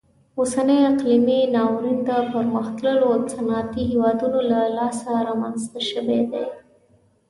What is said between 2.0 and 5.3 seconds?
د پرمختللو صنعتي هیوادونو له لاسه